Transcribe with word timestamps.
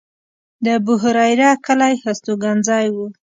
د 0.63 0.65
ابوهریره 0.77 1.49
کلی 1.65 1.95
هستوګنځی 2.03 2.85
و. 2.93 2.97